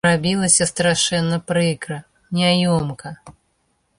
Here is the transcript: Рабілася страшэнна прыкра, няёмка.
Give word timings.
Рабілася 0.07 0.67
страшэнна 0.71 1.37
прыкра, 1.51 1.97
няёмка. 2.39 3.09